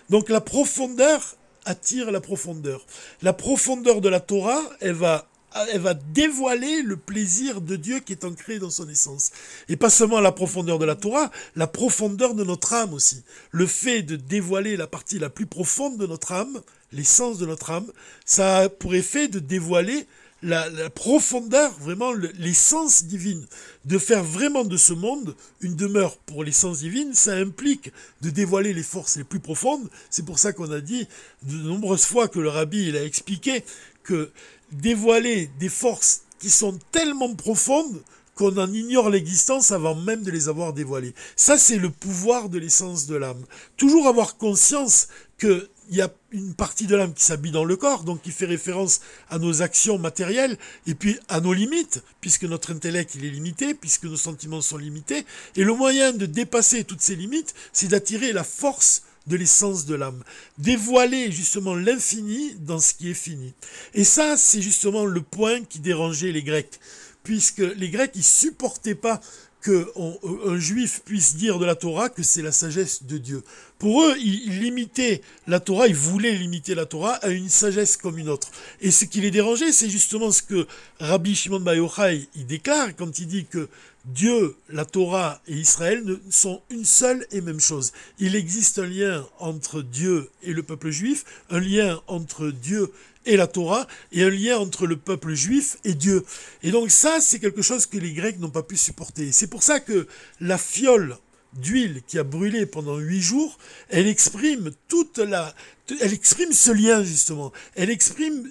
Donc 0.09 0.31
la 0.31 0.41
profondeur 0.41 1.37
attire 1.67 2.11
la 2.11 2.21
profondeur. 2.21 2.85
La 3.23 3.33
profondeur 3.33 4.01
de 4.01 4.09
la 4.09 4.21
Torah, 4.21 4.63
elle 4.81 4.95
va 4.95 5.29
elle 5.73 5.81
va 5.81 5.95
dévoiler 5.95 6.83
le 6.83 6.97
plaisir 6.97 7.61
de 7.61 7.77
Dieu 7.77 8.01
qui 8.01 8.13
est 8.13 8.25
ancré 8.25 8.59
dans 8.59 8.71
son 8.71 8.89
essence. 8.89 9.31
Et 9.69 9.77
pas 9.77 9.91
seulement 9.91 10.21
la 10.21 10.33
profondeur 10.33 10.79
de 10.79 10.85
la 10.85 10.97
Torah, 10.97 11.31
la 11.57 11.67
profondeur 11.67 12.35
de 12.35 12.45
notre 12.45 12.73
âme 12.73 12.93
aussi. 12.93 13.23
Le 13.51 13.67
fait 13.67 14.03
de 14.03 14.17
dévoiler 14.17 14.77
la 14.77 14.87
partie 14.87 15.19
la 15.19 15.31
plus 15.31 15.47
profonde 15.47 15.99
de 15.99 16.07
notre 16.07 16.33
âme, 16.33 16.61
l'essence 16.93 17.39
de 17.39 17.47
notre 17.47 17.71
âme, 17.71 17.87
ça 18.25 18.59
a 18.59 18.69
pour 18.69 18.95
effet 18.95 19.29
de 19.29 19.39
dévoiler 19.39 20.07
la, 20.45 20.91
profondeur, 20.91 21.73
vraiment 21.81 22.13
l'essence 22.39 23.05
divine. 23.05 23.47
De 23.85 23.99
faire 23.99 24.23
vraiment 24.23 24.65
de 24.65 24.77
ce 24.77 24.93
monde 24.93 25.35
une 25.61 25.75
demeure 25.75 26.19
pour 26.19 26.45
l'essence 26.45 26.81
divine, 26.81 27.15
ça 27.15 27.33
implique 27.33 27.93
de 28.21 28.31
dévoiler 28.31 28.75
les 28.75 28.83
forces 28.83 29.17
les 29.17 29.25
plus 29.25 29.41
profondes. 29.41 29.89
C'est 30.11 30.25
pour 30.25 30.39
ça 30.39 30.53
qu'on 30.53 30.71
a 30.71 30.81
dit 30.81 31.09
de 31.45 31.57
nombreuses 31.57 32.05
fois 32.05 32.29
que 32.29 32.41
le 32.41 32.51
rabbi 32.51 32.89
il 32.89 32.97
a 32.97 33.05
expliqué 33.05 33.65
que 34.05 34.31
dévoiler 34.71 35.51
des 35.59 35.69
forces 35.69 36.23
qui 36.39 36.51
sont 36.51 36.79
tellement 36.93 37.35
profondes 37.35 38.03
qu'on 38.35 38.57
en 38.59 38.73
ignore 38.73 39.11
l'existence 39.11 39.73
avant 39.73 39.95
même 39.95 40.23
de 40.23 40.31
les 40.31 40.49
avoir 40.49 40.73
dévoilées. 40.73 41.15
Ça, 41.37 41.57
c'est 41.57 41.79
le 41.79 41.91
pouvoir 41.91 42.49
de 42.49 42.59
l'essence 42.59 43.07
de 43.07 43.17
l'âme. 43.17 43.45
Toujours 43.77 44.09
avoir 44.09 44.37
conscience 44.37 45.09
qu'il 45.39 45.69
y 45.91 46.01
a 46.01 46.13
une 46.33 46.55
partie 46.55 46.87
de 46.87 46.97
l'âme 46.97 47.15
qui 47.15 47.23
s'habille 47.23 47.53
dans 47.53 47.65
le 47.65 47.77
corps, 47.77 48.03
donc 48.03 48.23
qui 48.23 48.33
fait 48.33 48.47
référence 48.47 49.01
à 49.31 49.39
nos 49.39 49.63
actions 49.63 49.99
matérielles, 49.99 50.59
et 50.87 50.95
puis 50.95 51.19
à 51.29 51.41
nos 51.41 51.53
limites, 51.53 52.03
puisque 52.21 52.45
notre 52.45 52.73
intellect 52.73 53.15
il 53.15 53.25
est 53.25 53.31
limité, 53.31 53.73
puisque 53.75 54.05
nos 54.05 54.17
sentiments 54.17 54.63
sont 54.63 54.79
limités. 54.79 55.25
Et 55.55 55.63
le 55.63 55.75
moyen 55.75 56.13
de 56.13 56.27
dépasser 56.27 56.83
toutes 56.83 57.03
ces 57.03 57.17
limites, 57.17 57.55
c'est 57.73 57.89
d'attirer 57.89 58.33
la 58.33 58.45
force 58.45 59.03
de 59.27 59.37
l'essence 59.37 59.87
de 59.87 59.95
l'âme. 59.95 60.23
Dévoiler 60.59 61.33
justement 61.33 61.75
l'infini 61.75 62.55
dans 62.61 62.79
ce 62.79 62.95
qui 62.95 63.11
est 63.11 63.15
fini. 63.15 63.55
Et 63.95 64.05
ça, 64.05 64.37
c'est 64.37 64.63
justement 64.63 65.05
le 65.05 65.23
point 65.23 65.63
qui 65.63 65.81
dérangeait 65.81 66.33
les 66.33 66.43
Grecs. 66.43 66.81
Puisque 67.23 67.59
les 67.59 67.89
Grecs, 67.89 68.13
ils 68.15 68.25
supportaient 68.25 68.95
pas 68.95 69.21
qu'un 69.65 70.59
juif 70.59 71.01
puisse 71.05 71.37
dire 71.37 71.59
de 71.59 71.65
la 71.65 71.75
Torah 71.75 72.11
que 72.11 72.23
c'est 72.23 72.43
la 72.43 72.53
sagesse 72.53 73.05
de 73.05 73.17
Dieu. 73.17 73.43
Pour 73.79 74.03
eux, 74.03 74.15
ils, 74.19 74.61
limitaient 74.61 75.23
la 75.47 75.59
Torah, 75.59 75.89
ils 75.89 75.95
voulaient 75.95 76.33
limiter 76.33 76.75
la 76.75 76.85
Torah 76.85 77.15
à 77.15 77.29
une 77.31 77.49
sagesse 77.49 77.97
comme 77.97 78.19
une 78.19 78.29
autre. 78.29 78.51
Et 78.83 78.91
ce 78.91 79.07
qui 79.07 79.23
les 79.23 79.31
dérangeait, 79.31 79.73
c'est 79.73 79.89
justement 79.89 80.31
ce 80.31 80.43
que 80.43 80.67
Rabbi 81.01 81.35
Shimon 81.35 81.61
Bar 81.61 81.75
Yochai, 81.75 82.29
déclare 82.47 82.95
quand 82.95 83.19
il 83.19 83.27
dit 83.27 83.47
que 83.47 83.69
Dieu, 84.05 84.55
la 84.69 84.85
Torah 84.85 85.41
et 85.49 85.55
Israël 85.55 86.03
sont 86.29 86.61
une 86.69 86.85
seule 86.85 87.27
et 87.33 87.41
même 87.41 87.61
chose. 87.61 87.93
Il 88.19 88.37
existe 88.37 88.79
un 88.79 88.87
lien 88.87 89.27
entre 89.39 89.81
Dieu 89.81 90.29
et 90.43 90.53
le 90.53 90.63
peuple 90.63 90.91
juif, 90.91 91.25
un 91.49 91.61
lien 91.61 92.03
entre 92.07 92.51
Dieu 92.51 92.83
et 92.83 92.93
la 93.27 93.47
Torah, 93.47 93.87
et 94.13 94.23
un 94.23 94.31
lien 94.31 94.59
entre 94.59 94.87
le 94.87 94.97
peuple 94.97 95.35
juif 95.35 95.77
et 95.85 95.95
Dieu. 95.95 96.25
Et 96.63 96.71
donc 96.71 96.91
ça, 96.91 97.21
c'est 97.21 97.39
quelque 97.39 97.63
chose 97.63 97.87
que 97.87 97.99
les 97.99 98.13
Grecs 98.13 98.39
n'ont 98.39 98.51
pas 98.51 98.63
pu 98.63 98.77
supporter. 98.77 99.33
C'est 99.33 99.47
pour 99.47 99.63
ça 99.63 99.81
que 99.81 100.07
la 100.41 100.59
fiole 100.59 101.17
d'huile 101.55 102.03
qui 102.07 102.19
a 102.19 102.25
brûlé 102.25 102.67
pendant 102.67 102.99
huit 102.99 103.23
jours, 103.23 103.59
elle 103.89 104.07
exprime 104.07 104.71
toute 104.89 105.19
la, 105.19 105.55
elle 106.01 106.13
exprime 106.13 106.53
ce 106.53 106.71
lien 106.71 107.05
justement. 107.05 107.53
Elle 107.75 107.91
exprime 107.91 108.49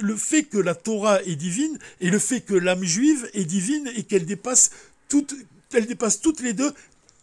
le 0.00 0.16
fait 0.16 0.44
que 0.44 0.58
la 0.58 0.74
Torah 0.74 1.22
est 1.22 1.36
divine 1.36 1.78
et 2.00 2.10
le 2.10 2.18
fait 2.18 2.40
que 2.40 2.54
l'âme 2.54 2.84
juive 2.84 3.28
est 3.34 3.44
divine 3.44 3.90
et 3.96 4.04
qu'elle 4.04 4.26
dépasse 4.26 4.70
toutes, 5.08 5.34
dépasse 5.72 6.20
toutes 6.20 6.40
les 6.40 6.52
deux, 6.52 6.72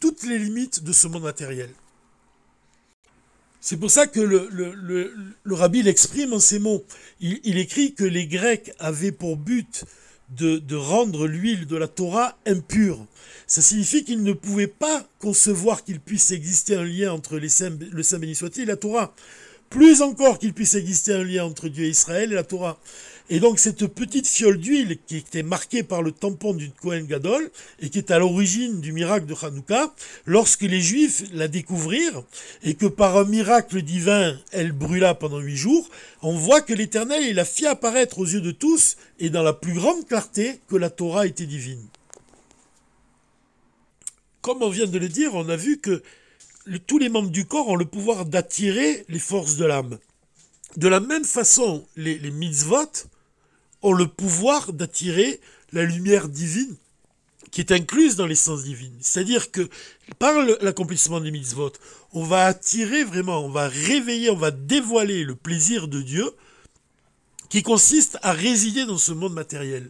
toutes 0.00 0.22
les 0.24 0.38
limites 0.38 0.84
de 0.84 0.92
ce 0.92 1.08
monde 1.08 1.22
matériel. 1.22 1.70
C'est 3.66 3.78
pour 3.78 3.90
ça 3.90 4.06
que 4.06 4.20
le, 4.20 4.46
le, 4.52 5.54
rabbi 5.54 5.80
l'exprime 5.80 6.34
en 6.34 6.38
ces 6.38 6.58
mots. 6.58 6.84
Il, 7.20 7.56
écrit 7.56 7.94
que 7.94 8.04
les 8.04 8.26
Grecs 8.26 8.74
avaient 8.78 9.10
pour 9.10 9.38
but 9.38 9.86
de, 10.28 10.76
rendre 10.76 11.26
l'huile 11.26 11.66
de 11.66 11.74
la 11.78 11.88
Torah 11.88 12.36
impure. 12.44 13.06
Ça 13.46 13.62
signifie 13.62 14.04
qu'ils 14.04 14.22
ne 14.22 14.34
pouvaient 14.34 14.66
pas 14.66 15.08
concevoir 15.18 15.82
qu'il 15.82 15.98
puisse 15.98 16.30
exister 16.30 16.76
un 16.76 16.84
lien 16.84 17.14
entre 17.14 17.38
le 17.38 17.48
Saint 17.48 17.70
béni 18.18 18.38
et 18.58 18.64
la 18.66 18.76
Torah. 18.76 19.14
Plus 19.70 20.02
encore 20.02 20.38
qu'il 20.38 20.52
puisse 20.52 20.74
exister 20.74 21.14
un 21.14 21.24
lien 21.24 21.44
entre 21.44 21.68
Dieu 21.68 21.84
et 21.84 21.90
Israël 21.90 22.32
et 22.32 22.36
la 22.36 22.44
Torah. 22.44 22.78
Et 23.30 23.40
donc 23.40 23.58
cette 23.58 23.86
petite 23.86 24.26
fiole 24.26 24.58
d'huile 24.58 24.98
qui 25.06 25.16
était 25.16 25.42
marquée 25.42 25.82
par 25.82 26.02
le 26.02 26.12
tampon 26.12 26.52
d'une 26.52 26.72
Kohen 26.72 27.06
Gadol 27.06 27.50
et 27.80 27.88
qui 27.88 27.96
est 27.96 28.10
à 28.10 28.18
l'origine 28.18 28.82
du 28.82 28.92
miracle 28.92 29.24
de 29.24 29.34
Hanouka, 29.34 29.94
lorsque 30.26 30.60
les 30.60 30.80
Juifs 30.80 31.24
la 31.32 31.48
découvrirent 31.48 32.22
et 32.62 32.74
que 32.74 32.84
par 32.84 33.16
un 33.16 33.24
miracle 33.24 33.80
divin 33.80 34.38
elle 34.52 34.72
brûla 34.72 35.14
pendant 35.14 35.38
huit 35.38 35.56
jours, 35.56 35.88
on 36.20 36.36
voit 36.36 36.60
que 36.60 36.74
l'Éternel 36.74 37.22
il 37.26 37.38
a 37.38 37.46
fait 37.46 37.66
apparaître 37.66 38.18
aux 38.18 38.26
yeux 38.26 38.42
de 38.42 38.50
tous 38.50 38.98
et 39.18 39.30
dans 39.30 39.42
la 39.42 39.54
plus 39.54 39.72
grande 39.72 40.06
clarté 40.06 40.60
que 40.68 40.76
la 40.76 40.90
Torah 40.90 41.26
était 41.26 41.46
divine. 41.46 41.86
Comme 44.42 44.62
on 44.62 44.68
vient 44.68 44.86
de 44.86 44.98
le 44.98 45.08
dire, 45.08 45.34
on 45.34 45.48
a 45.48 45.56
vu 45.56 45.78
que 45.78 46.02
tous 46.86 46.98
les 46.98 47.08
membres 47.08 47.30
du 47.30 47.46
corps 47.46 47.68
ont 47.68 47.76
le 47.76 47.84
pouvoir 47.84 48.26
d'attirer 48.26 49.04
les 49.08 49.18
forces 49.18 49.56
de 49.56 49.64
l'âme. 49.64 49.98
De 50.76 50.88
la 50.88 51.00
même 51.00 51.24
façon, 51.24 51.86
les, 51.96 52.18
les 52.18 52.30
mitzvot 52.30 53.08
ont 53.82 53.92
le 53.92 54.06
pouvoir 54.06 54.72
d'attirer 54.72 55.40
la 55.72 55.84
lumière 55.84 56.28
divine 56.28 56.76
qui 57.54 57.60
est 57.60 57.70
incluse 57.70 58.16
dans 58.16 58.26
l'essence 58.26 58.64
divine. 58.64 58.96
C'est-à-dire 59.00 59.52
que 59.52 59.68
par 60.18 60.34
l'accomplissement 60.60 61.20
des 61.20 61.30
mitzvot, 61.30 61.70
on 62.12 62.24
va 62.24 62.46
attirer 62.46 63.04
vraiment, 63.04 63.44
on 63.44 63.48
va 63.48 63.68
réveiller, 63.68 64.28
on 64.30 64.36
va 64.36 64.50
dévoiler 64.50 65.22
le 65.22 65.36
plaisir 65.36 65.86
de 65.86 66.02
Dieu 66.02 66.28
qui 67.50 67.62
consiste 67.62 68.18
à 68.22 68.32
résider 68.32 68.86
dans 68.86 68.98
ce 68.98 69.12
monde 69.12 69.34
matériel. 69.34 69.88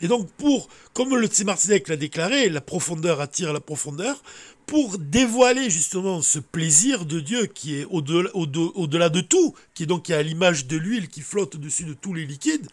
Et 0.00 0.08
donc 0.08 0.30
pour, 0.32 0.68
comme 0.92 1.16
le 1.16 1.26
Tzemar 1.26 1.58
l'a 1.88 1.96
déclaré, 1.96 2.48
la 2.48 2.60
profondeur 2.60 3.20
attire 3.20 3.52
la 3.52 3.60
profondeur, 3.60 4.22
pour 4.66 4.98
dévoiler 4.98 5.68
justement 5.70 6.22
ce 6.22 6.38
plaisir 6.38 7.04
de 7.04 7.20
Dieu 7.20 7.46
qui 7.46 7.76
est 7.76 7.86
au-delà 7.90 8.30
au 8.34 8.46
de 8.46 9.20
tout, 9.20 9.54
qui 9.74 9.82
est 9.82 9.86
donc 9.86 10.10
à 10.10 10.22
l'image 10.22 10.66
de 10.66 10.76
l'huile 10.76 11.08
qui 11.08 11.20
flotte 11.20 11.56
au-dessus 11.56 11.84
de 11.84 11.94
tous 11.94 12.14
les 12.14 12.24
liquides, 12.24 12.66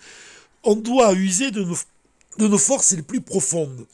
on 0.63 0.75
doit 0.75 1.13
user 1.13 1.51
de 1.51 1.63
nos, 1.63 1.77
de 2.37 2.47
nos 2.47 2.57
forces 2.57 2.93
les 2.93 3.01
plus 3.01 3.21
profondes. 3.21 3.85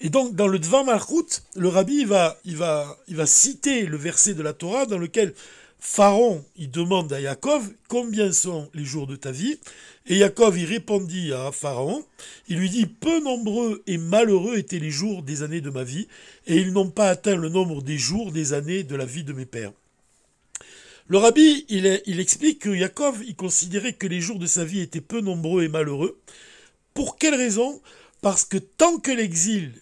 Et 0.00 0.10
donc, 0.10 0.34
dans 0.36 0.46
le 0.46 0.58
Dvar 0.58 0.84
Malchut, 0.84 1.42
le 1.56 1.68
rabbi 1.68 2.04
va, 2.04 2.38
il 2.44 2.56
va, 2.56 2.98
il 3.08 3.16
va 3.16 3.26
citer 3.26 3.86
le 3.86 3.96
verset 3.96 4.34
de 4.34 4.42
la 4.42 4.52
Torah 4.52 4.86
dans 4.86 4.98
lequel 4.98 5.34
Pharaon, 5.80 6.44
il 6.56 6.70
demande 6.70 7.12
à 7.12 7.20
Yaakov 7.20 7.70
combien 7.88 8.32
sont 8.32 8.68
les 8.74 8.84
jours 8.84 9.06
de 9.06 9.16
ta 9.16 9.30
vie. 9.30 9.58
Et 10.06 10.16
Yaakov, 10.16 10.58
il 10.58 10.64
répondit 10.64 11.32
à 11.32 11.52
Pharaon, 11.52 12.04
il 12.48 12.58
lui 12.58 12.68
dit, 12.68 12.86
peu 12.86 13.20
nombreux 13.20 13.82
et 13.86 13.96
malheureux 13.96 14.58
étaient 14.58 14.80
les 14.80 14.90
jours 14.90 15.22
des 15.22 15.42
années 15.42 15.60
de 15.60 15.70
ma 15.70 15.84
vie, 15.84 16.08
et 16.46 16.56
ils 16.56 16.72
n'ont 16.72 16.90
pas 16.90 17.10
atteint 17.10 17.36
le 17.36 17.48
nombre 17.48 17.82
des 17.82 17.98
jours 17.98 18.32
des 18.32 18.52
années 18.52 18.82
de 18.82 18.96
la 18.96 19.04
vie 19.04 19.24
de 19.24 19.32
mes 19.32 19.46
pères. 19.46 19.72
Le 21.06 21.16
rabbi, 21.16 21.64
il, 21.68 21.86
explique 22.20 22.58
que 22.58 22.68
Yaakov, 22.68 23.22
il 23.26 23.34
considérait 23.34 23.94
que 23.94 24.06
les 24.06 24.20
jours 24.20 24.38
de 24.38 24.46
sa 24.46 24.64
vie 24.64 24.80
étaient 24.80 25.00
peu 25.00 25.20
nombreux 25.20 25.62
et 25.62 25.68
malheureux. 25.68 26.18
Pour 26.92 27.16
quelle 27.16 27.34
raison? 27.34 27.80
Parce 28.20 28.44
que 28.44 28.58
tant 28.58 28.98
que 28.98 29.10
l'exil 29.10 29.72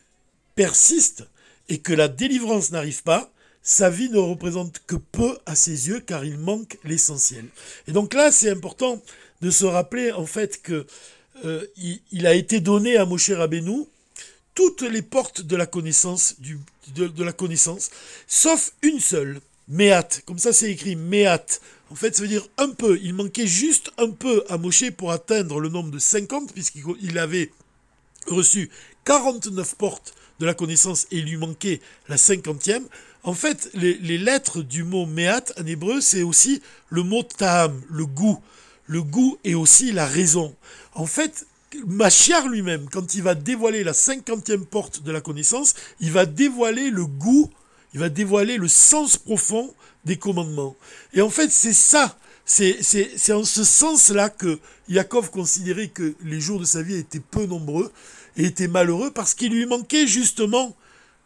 persiste 0.54 1.26
et 1.68 1.78
que 1.78 1.92
la 1.92 2.06
délivrance 2.06 2.70
n'arrive 2.70 3.02
pas, 3.02 3.32
sa 3.66 3.90
vie 3.90 4.08
ne 4.10 4.18
représente 4.18 4.80
que 4.86 4.94
peu 4.94 5.36
à 5.44 5.56
ses 5.56 5.88
yeux 5.88 5.98
car 5.98 6.24
il 6.24 6.38
manque 6.38 6.78
l'essentiel. 6.84 7.44
Et 7.88 7.92
donc 7.92 8.14
là, 8.14 8.30
c'est 8.30 8.48
important 8.48 9.02
de 9.42 9.50
se 9.50 9.64
rappeler 9.64 10.12
en 10.12 10.24
fait 10.24 10.62
que 10.62 10.86
euh, 11.44 11.66
il, 12.12 12.26
a 12.28 12.34
été 12.34 12.60
donné 12.60 12.96
à 12.96 13.04
Moshe 13.04 13.30
Rabbeinu 13.30 13.84
toutes 14.54 14.82
les 14.82 15.02
portes 15.02 15.42
de 15.42 15.56
la 15.56 15.66
connaissance, 15.66 16.36
sauf 18.28 18.72
une 18.82 19.00
seule, 19.00 19.40
Méat, 19.68 20.08
comme 20.26 20.38
ça 20.38 20.52
c'est 20.52 20.70
écrit 20.70 20.94
Méat. 20.94 21.44
En 21.90 21.96
fait, 21.96 22.14
ça 22.16 22.22
veut 22.22 22.28
dire 22.28 22.48
un 22.58 22.70
peu. 22.70 22.98
Il 23.02 23.14
manquait 23.14 23.46
juste 23.46 23.90
un 23.98 24.10
peu 24.10 24.44
à 24.48 24.58
Moshe 24.58 24.90
pour 24.92 25.10
atteindre 25.10 25.60
le 25.60 25.68
nombre 25.68 25.90
de 25.90 25.98
50, 25.98 26.52
puisqu'il 26.52 27.18
avait 27.18 27.50
reçu 28.28 28.70
49 29.04 29.74
portes 29.76 30.14
de 30.38 30.46
la 30.46 30.54
connaissance 30.54 31.06
et 31.10 31.20
lui 31.20 31.36
manquait 31.36 31.80
la 32.08 32.16
cinquantième. 32.16 32.84
En 33.22 33.34
fait, 33.34 33.70
les, 33.74 34.18
lettres 34.18 34.62
du 34.62 34.84
mot 34.84 35.06
Méat 35.06 35.44
en 35.58 35.66
hébreu, 35.66 36.00
c'est 36.00 36.22
aussi 36.22 36.62
le 36.90 37.02
mot 37.02 37.22
Ta'am, 37.22 37.80
le 37.90 38.06
goût. 38.06 38.40
Le 38.86 39.02
goût 39.02 39.38
est 39.44 39.54
aussi 39.54 39.92
la 39.92 40.06
raison. 40.06 40.54
En 40.94 41.06
fait, 41.06 41.46
Machiar 41.86 42.46
lui-même, 42.48 42.88
quand 42.90 43.14
il 43.14 43.22
va 43.22 43.34
dévoiler 43.34 43.82
la 43.82 43.92
cinquantième 43.92 44.64
porte 44.64 45.02
de 45.02 45.10
la 45.10 45.20
connaissance, 45.20 45.74
il 46.00 46.12
va 46.12 46.24
dévoiler 46.24 46.90
le 46.90 47.04
goût 47.04 47.50
il 47.96 48.00
va 48.00 48.10
dévoiler 48.10 48.58
le 48.58 48.68
sens 48.68 49.16
profond 49.16 49.72
des 50.04 50.18
commandements. 50.18 50.76
Et 51.14 51.22
en 51.22 51.30
fait, 51.30 51.50
c'est 51.50 51.72
ça, 51.72 52.18
c'est 52.44 53.32
en 53.32 53.42
ce 53.42 53.64
sens-là 53.64 54.28
que 54.28 54.58
Yaakov 54.90 55.30
considérait 55.30 55.88
que 55.88 56.14
les 56.22 56.38
jours 56.38 56.60
de 56.60 56.66
sa 56.66 56.82
vie 56.82 56.96
étaient 56.96 57.20
peu 57.20 57.46
nombreux 57.46 57.90
et 58.36 58.46
étaient 58.46 58.68
malheureux 58.68 59.10
parce 59.10 59.34
qu'il 59.34 59.52
lui 59.52 59.66
manquait 59.66 60.06
justement 60.06 60.76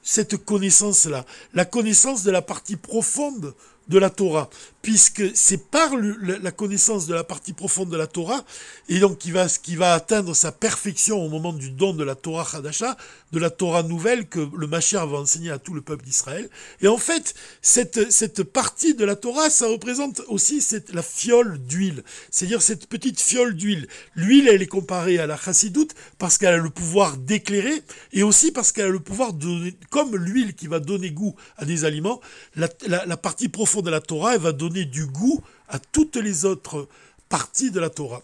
cette 0.02 0.36
connaissance-là, 0.38 1.26
la 1.52 1.64
connaissance 1.64 2.22
de 2.22 2.30
la 2.30 2.42
partie 2.42 2.76
profonde 2.76 3.54
de 3.90 3.99
la 3.99 4.09
Torah, 4.09 4.49
puisque 4.82 5.25
c'est 5.35 5.68
par 5.68 5.90
la 5.97 6.52
connaissance 6.52 7.09
de 7.09 7.14
la 7.14 7.25
partie 7.25 7.52
profonde 7.52 7.90
de 7.90 7.97
la 7.97 8.06
Torah, 8.06 8.44
et 8.88 9.00
donc 9.00 9.18
qui 9.18 9.32
va, 9.32 9.49
qui 9.49 9.75
va 9.75 9.94
atteindre 9.94 10.32
sa 10.35 10.52
perfection 10.52 11.20
au 11.20 11.28
moment 11.28 11.52
du 11.52 11.70
don 11.70 11.92
de 11.92 12.04
la 12.04 12.14
Torah 12.14 12.47
Hadasha, 12.52 12.97
de 13.32 13.38
la 13.40 13.50
Torah 13.50 13.82
nouvelle 13.82 14.28
que 14.28 14.49
le 14.56 14.66
Mashiach 14.68 15.06
va 15.09 15.18
enseigner 15.18 15.50
à 15.50 15.59
tout 15.59 15.75
le 15.75 15.82
peuple 15.82 16.04
d'Israël. 16.04 16.49
Et 16.80 16.88
en 16.88 16.99
fait, 16.99 17.35
cette, 17.62 18.12
cette 18.12 18.44
partie 18.44 18.94
de 18.94 19.04
la 19.04 19.16
Torah, 19.16 19.50
ça 19.50 19.66
représente 19.66 20.23
aussi 20.28 20.61
cette, 20.62 20.92
la 20.92 21.02
fiole 21.02 21.59
d'huile, 21.59 22.04
c'est-à-dire 22.30 22.62
cette 22.62 22.87
petite 22.87 23.20
fiole 23.20 23.54
d'huile. 23.54 23.88
L'huile, 24.14 24.49
elle 24.49 24.62
est 24.62 24.66
comparée 24.68 25.18
à 25.18 25.26
la 25.26 25.37
chassidoute 25.37 25.94
parce 26.18 26.38
qu'elle 26.38 26.54
a 26.54 26.59
le 26.59 26.70
pouvoir 26.70 27.16
d'éclairer, 27.16 27.82
et 28.12 28.23
aussi 28.23 28.52
parce 28.52 28.70
qu'elle 28.70 28.87
a 28.87 28.90
le 28.90 29.00
pouvoir 29.00 29.32
de, 29.32 29.73
comme 29.90 30.16
l'huile 30.16 30.54
qui 30.54 30.68
va 30.68 30.78
donner 30.78 31.11
goût 31.11 31.35
à 31.56 31.64
des 31.64 31.85
aliments, 31.85 32.20
la, 32.54 32.68
la 32.87 33.16
partie 33.16 33.49
profonde 33.49 33.79
de 33.82 33.90
la 33.90 34.00
Torah, 34.00 34.34
elle 34.34 34.40
va 34.40 34.52
donner 34.52 34.84
du 34.84 35.06
goût 35.06 35.40
à 35.68 35.78
toutes 35.78 36.16
les 36.16 36.44
autres 36.44 36.88
parties 37.28 37.70
de 37.70 37.80
la 37.80 37.90
Torah. 37.90 38.22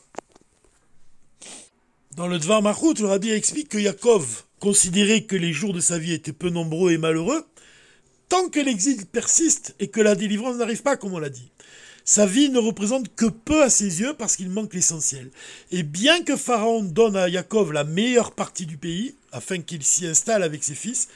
Dans 2.16 2.26
le 2.26 2.38
Dvar 2.38 2.62
Mahut, 2.62 2.94
le 2.98 3.06
rabbi 3.06 3.30
explique 3.30 3.68
que 3.68 3.78
Yaakov 3.78 4.44
considérait 4.58 5.24
que 5.24 5.36
les 5.36 5.52
jours 5.52 5.74
de 5.74 5.80
sa 5.80 5.98
vie 5.98 6.12
étaient 6.12 6.32
peu 6.32 6.48
nombreux 6.48 6.92
et 6.92 6.98
malheureux, 6.98 7.44
tant 8.28 8.48
que 8.48 8.60
l'exil 8.60 9.04
persiste 9.06 9.74
et 9.80 9.88
que 9.88 10.00
la 10.00 10.14
délivrance 10.14 10.56
n'arrive 10.56 10.82
pas, 10.82 10.96
comme 10.96 11.12
on 11.12 11.18
l'a 11.18 11.28
dit. 11.28 11.50
Sa 12.04 12.24
vie 12.24 12.48
ne 12.50 12.58
représente 12.58 13.14
que 13.16 13.26
peu 13.26 13.62
à 13.62 13.68
ses 13.68 14.00
yeux 14.00 14.14
parce 14.14 14.36
qu'il 14.36 14.48
manque 14.48 14.74
l'essentiel. 14.74 15.30
Et 15.72 15.82
bien 15.82 16.22
que 16.22 16.36
Pharaon 16.36 16.84
donne 16.84 17.16
à 17.16 17.28
Yaakov 17.28 17.72
la 17.72 17.84
meilleure 17.84 18.32
partie 18.32 18.64
du 18.64 18.76
pays, 18.76 19.16
afin 19.32 19.60
qu'il 19.60 19.82
s'y 19.82 20.06
installe 20.06 20.42
avec 20.42 20.64
ses 20.64 20.76
fils, 20.76 21.08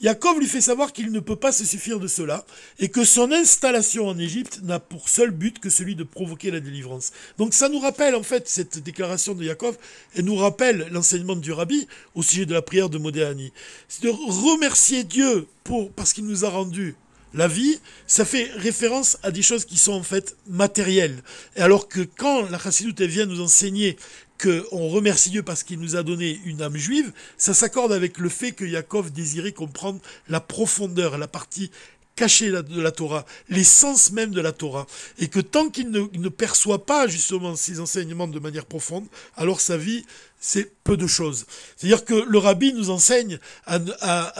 Yaakov 0.00 0.38
lui 0.38 0.46
fait 0.46 0.60
savoir 0.60 0.92
qu'il 0.92 1.10
ne 1.10 1.18
peut 1.18 1.36
pas 1.36 1.50
se 1.50 1.64
suffire 1.64 1.98
de 1.98 2.06
cela 2.06 2.44
et 2.78 2.88
que 2.88 3.04
son 3.04 3.32
installation 3.32 4.06
en 4.06 4.16
Égypte 4.16 4.60
n'a 4.62 4.78
pour 4.78 5.08
seul 5.08 5.32
but 5.32 5.58
que 5.58 5.70
celui 5.70 5.96
de 5.96 6.04
provoquer 6.04 6.52
la 6.52 6.60
délivrance. 6.60 7.10
Donc 7.36 7.52
ça 7.52 7.68
nous 7.68 7.80
rappelle 7.80 8.14
en 8.14 8.22
fait 8.22 8.48
cette 8.48 8.78
déclaration 8.78 9.34
de 9.34 9.44
Yaakov 9.44 9.76
et 10.14 10.22
nous 10.22 10.36
rappelle 10.36 10.88
l'enseignement 10.92 11.34
du 11.34 11.50
rabbi 11.50 11.88
au 12.14 12.22
sujet 12.22 12.46
de 12.46 12.54
la 12.54 12.62
prière 12.62 12.88
de 12.88 12.98
Modéani. 12.98 13.52
C'est 13.88 14.04
de 14.04 14.10
remercier 14.10 15.02
Dieu 15.02 15.48
pour, 15.64 15.90
parce 15.90 16.12
qu'il 16.12 16.26
nous 16.26 16.44
a 16.44 16.48
rendu 16.48 16.94
la 17.34 17.48
vie, 17.48 17.78
ça 18.06 18.24
fait 18.24 18.50
référence 18.54 19.18
à 19.22 19.30
des 19.30 19.42
choses 19.42 19.64
qui 19.64 19.76
sont 19.76 19.92
en 19.92 20.02
fait 20.02 20.36
matérielles. 20.46 21.22
Et 21.56 21.60
alors 21.60 21.88
que 21.88 22.00
quand 22.00 22.48
la 22.48 22.58
chassidoute 22.58 23.02
vient 23.02 23.26
nous 23.26 23.42
enseigner 23.42 23.98
qu'on 24.40 24.88
remercie 24.88 25.30
Dieu 25.30 25.42
parce 25.42 25.62
qu'il 25.62 25.80
nous 25.80 25.96
a 25.96 26.02
donné 26.02 26.40
une 26.44 26.62
âme 26.62 26.76
juive, 26.76 27.12
ça 27.36 27.54
s'accorde 27.54 27.92
avec 27.92 28.18
le 28.18 28.28
fait 28.28 28.52
que 28.52 28.64
Yaakov 28.64 29.12
désirait 29.12 29.52
comprendre 29.52 30.00
la 30.28 30.40
profondeur, 30.40 31.18
la 31.18 31.28
partie 31.28 31.70
cachée 32.14 32.50
de 32.50 32.80
la 32.80 32.90
Torah, 32.90 33.24
l'essence 33.48 34.10
même 34.10 34.32
de 34.32 34.40
la 34.40 34.50
Torah. 34.50 34.86
Et 35.18 35.28
que 35.28 35.38
tant 35.38 35.68
qu'il 35.68 35.90
ne, 35.90 36.28
perçoit 36.28 36.84
pas 36.84 37.06
justement 37.06 37.54
ces 37.54 37.78
enseignements 37.78 38.26
de 38.26 38.40
manière 38.40 38.66
profonde, 38.66 39.06
alors 39.36 39.60
sa 39.60 39.76
vie, 39.76 40.04
c'est 40.40 40.72
peu 40.82 40.96
de 40.96 41.06
choses. 41.06 41.46
C'est-à-dire 41.76 42.04
que 42.04 42.14
le 42.14 42.38
rabbi 42.38 42.72
nous 42.72 42.90
enseigne 42.90 43.38
à 43.66 43.78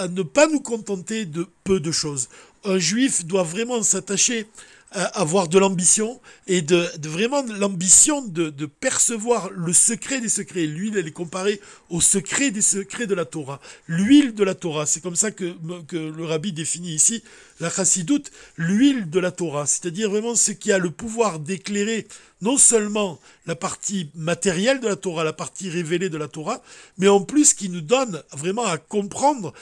ne 0.09 0.23
pas 0.23 0.49
nous 0.49 0.61
contenter 0.61 1.25
de 1.25 1.47
peu 1.63 1.79
de 1.79 1.93
choses 1.93 2.29
un 2.65 2.79
juif 2.79 3.25
doit 3.25 3.43
vraiment 3.43 3.83
s'attacher 3.83 4.47
à 4.91 5.05
avoir 5.21 5.49
de 5.49 5.59
l'ambition 5.59 6.21
et 6.47 6.63
de, 6.63 6.89
vraiment 7.07 7.43
l'ambition 7.43 8.23
de, 8.23 8.51
percevoir 8.67 9.51
le 9.51 9.73
secret 9.73 10.21
des 10.21 10.29
secrets. 10.29 10.67
L'huile, 10.67 10.97
elle 10.97 11.07
est 11.07 11.13
comparée 11.13 11.61
au 11.91 12.01
secret 12.01 12.51
des 12.51 12.63
secrets 12.63 13.07
de 13.07 13.15
la 13.15 13.25
Torah. 13.25 13.61
L'huile 13.87 14.35
de 14.35 14.45
la 14.45 14.55
Torah, 14.55 14.87
c'est 14.87 15.01
comme 15.01 15.17
ça 15.17 15.31
que, 15.31 15.55
que 15.89 15.97
le 15.97 16.25
rabbi 16.25 16.53
définit 16.53 16.93
ici 16.93 17.23
la 17.61 17.71
chassidoute, 17.71 18.31
l'huile 18.57 19.11
de 19.11 19.19
la 19.19 19.33
Torah, 19.33 19.67
c'est-à-dire 19.67 20.11
vraiment 20.11 20.35
ce 20.35 20.53
qui 20.53 20.73
a 20.73 20.79
le 20.79 20.91
pouvoir 20.91 21.41
d'éclairer 21.41 22.07
non 22.41 22.57
seulement 22.57 23.19
la 23.47 23.57
partie 23.57 24.11
matérielle 24.15 24.81
de 24.81 24.89
la 24.89 24.97
Torah, 24.97 25.25
la 25.25 25.33
partie 25.33 25.71
révélée 25.71 26.09
de 26.09 26.19
la 26.19 26.29
Torah, 26.29 26.63
mais 26.99 27.09
en 27.09 27.21
plus 27.21 27.55
qui 27.55 27.69
nous 27.69 27.81
donne 27.81 28.23
vraiment 28.33 28.65
à 28.65 28.79
comprendre 28.79 29.53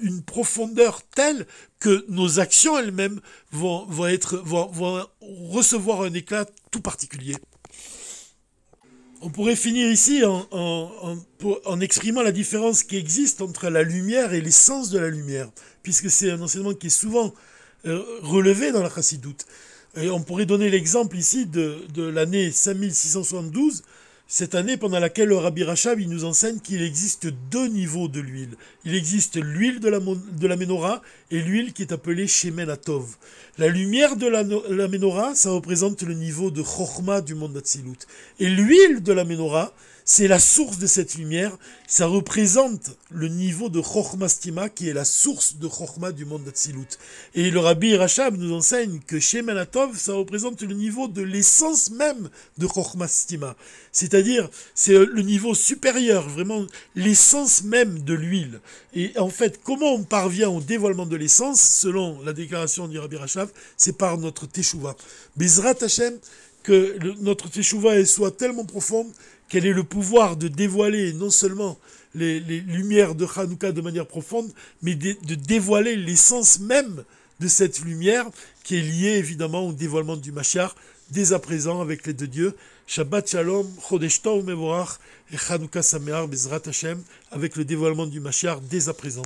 une 0.00 0.22
profondeur 0.22 1.02
telle 1.14 1.46
que 1.78 2.04
nos 2.08 2.40
actions 2.40 2.78
elles-mêmes 2.78 3.20
vont, 3.50 3.86
recevoir 5.50 6.02
un 6.02 6.12
éclat 6.14 6.46
tout 6.70 6.80
particulier. 6.80 7.36
On 9.20 9.30
pourrait 9.30 9.56
finir 9.56 9.88
ici 9.90 10.22
en, 10.24 11.80
exprimant 11.80 12.22
la 12.22 12.32
différence 12.32 12.82
qui 12.82 12.96
existe 12.96 13.40
entre 13.40 13.68
la 13.68 13.82
lumière 13.82 14.32
et 14.32 14.40
l'essence 14.40 14.90
de 14.90 14.98
la 14.98 15.08
lumière, 15.08 15.48
puisque 15.82 16.10
c'est 16.10 16.30
un 16.30 16.40
enseignement 16.40 16.74
qui 16.74 16.88
est 16.88 16.90
souvent 16.90 17.32
euh, 17.86 18.02
relevé 18.22 18.72
dans 18.72 18.82
la 18.82 18.90
chassidoute. 18.90 19.46
On 19.94 20.22
pourrait 20.22 20.46
donner 20.46 20.70
l'exemple 20.70 21.18
ici 21.18 21.44
de, 21.44 21.76
de 21.92 22.02
l'année 22.02 22.50
5672, 22.50 23.82
cette 24.26 24.54
année 24.54 24.78
pendant 24.78 24.98
laquelle 24.98 25.28
le 25.28 25.36
Rabbi 25.36 25.64
Rachab 25.64 26.00
nous 26.00 26.24
enseigne 26.24 26.60
qu'il 26.60 26.80
existe 26.80 27.26
deux 27.50 27.68
niveaux 27.68 28.08
de 28.08 28.20
l'huile. 28.20 28.56
Il 28.86 28.94
existe 28.94 29.36
l'huile 29.36 29.80
de 29.80 29.90
la, 29.90 30.00
de 30.00 30.46
la 30.46 30.56
menorah 30.56 31.02
et 31.30 31.42
l'huile 31.42 31.74
qui 31.74 31.82
est 31.82 31.92
appelée 31.92 32.26
Shemen 32.26 32.70
Atov. 32.70 33.16
La 33.58 33.68
lumière 33.68 34.16
de 34.16 34.26
la, 34.26 34.88
menorah, 34.88 35.34
ça 35.34 35.50
représente 35.50 36.00
le 36.02 36.14
niveau 36.14 36.50
de 36.50 36.62
Chochma 36.62 37.20
du 37.20 37.34
monde 37.34 37.52
d'Atsilut. 37.52 37.98
Et 38.40 38.48
l'huile 38.48 39.02
de 39.02 39.12
la 39.12 39.24
menorah, 39.24 39.74
c'est 40.04 40.28
la 40.28 40.38
source 40.38 40.78
de 40.78 40.86
cette 40.86 41.14
lumière. 41.14 41.56
Ça 41.86 42.06
représente 42.06 42.96
le 43.10 43.28
niveau 43.28 43.68
de 43.68 43.80
Chochma 43.82 44.28
Stima, 44.28 44.68
qui 44.68 44.88
est 44.88 44.92
la 44.92 45.04
source 45.04 45.56
de 45.56 45.68
Chochma 45.68 46.12
du 46.12 46.24
monde 46.24 46.44
d'Atsilut. 46.44 46.86
Et 47.34 47.50
le 47.50 47.60
Rabbi 47.60 47.96
Rachab 47.96 48.36
nous 48.36 48.52
enseigne 48.52 49.00
que 49.06 49.20
chez 49.20 49.42
Manatov, 49.42 49.98
ça 49.98 50.14
représente 50.14 50.62
le 50.62 50.74
niveau 50.74 51.08
de 51.08 51.22
l'essence 51.22 51.90
même 51.90 52.30
de 52.58 52.66
Chochma 52.66 53.08
Stima. 53.08 53.56
C'est-à-dire, 53.92 54.48
c'est 54.74 54.94
le 54.94 55.22
niveau 55.22 55.54
supérieur, 55.54 56.28
vraiment 56.28 56.66
l'essence 56.94 57.62
même 57.62 58.00
de 58.00 58.14
l'huile. 58.14 58.60
Et 58.94 59.12
en 59.18 59.28
fait, 59.28 59.60
comment 59.62 59.92
on 59.94 60.04
parvient 60.04 60.48
au 60.48 60.60
dévoilement 60.60 61.06
de 61.06 61.16
l'essence, 61.16 61.60
selon 61.60 62.20
la 62.22 62.32
déclaration 62.32 62.88
du 62.88 62.98
Rabbi 62.98 63.16
Rachab, 63.16 63.48
c'est 63.76 63.96
par 63.96 64.18
notre 64.18 64.46
Teshuvah. 64.46 64.96
Bezrat 65.36 65.76
Hashem, 65.82 66.18
que 66.62 66.96
notre 67.20 67.50
Teshuvah 67.50 68.04
soit 68.04 68.36
tellement 68.36 68.64
profonde 68.64 69.08
quel 69.52 69.66
est 69.66 69.74
le 69.74 69.84
pouvoir 69.84 70.38
de 70.38 70.48
dévoiler 70.48 71.12
non 71.12 71.28
seulement 71.28 71.78
les, 72.14 72.40
lumières 72.40 73.14
de 73.14 73.26
Hanouka 73.36 73.70
de 73.70 73.82
manière 73.82 74.06
profonde, 74.06 74.50
mais 74.80 74.94
de, 74.94 75.34
dévoiler 75.34 75.94
l'essence 75.94 76.58
même 76.58 77.04
de 77.38 77.48
cette 77.48 77.80
lumière 77.80 78.24
qui 78.64 78.78
est 78.78 78.80
liée 78.80 79.18
évidemment 79.18 79.68
au 79.68 79.74
dévoilement 79.74 80.16
du 80.16 80.32
Mashiach 80.32 80.74
dès 81.10 81.34
à 81.34 81.38
présent 81.38 81.82
avec 81.82 82.06
l'aide 82.06 82.16
de 82.16 82.24
Dieu. 82.24 82.56
Shabbat 82.86 83.28
Shalom, 83.28 83.68
Chodesh 83.86 84.22
Tov 84.22 84.48
et 84.48 85.36
Hanouka 85.50 85.82
Sameach 85.82 86.30
Bezrat 86.30 86.62
Hashem 86.64 87.02
avec 87.30 87.56
le 87.56 87.66
dévoilement 87.66 88.06
du 88.06 88.20
Mashiach 88.20 88.58
dès 88.70 88.88
à 88.88 88.94
présent. 88.94 89.22